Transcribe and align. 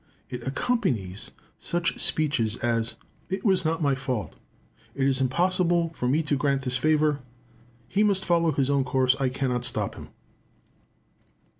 It 0.31 0.47
accompanies 0.47 1.29
such 1.59 2.01
speeches 2.01 2.55
as, 2.57 2.95
"It 3.29 3.45
was 3.45 3.63
not 3.63 3.83
my 3.83 3.93
fault;" 3.93 4.35
"It 4.95 5.05
is 5.05 5.21
impossible 5.21 5.91
for 5.95 6.07
me 6.07 6.23
to 6.23 6.35
grant 6.35 6.63
this 6.63 6.75
favour;" 6.75 7.19
"He 7.87 8.01
must 8.01 8.25
follow 8.25 8.51
his 8.51 8.71
own 8.71 8.83
course, 8.83 9.15
I 9.19 9.29
cannot 9.29 9.63
stop 9.63 9.93
him." 9.93 10.09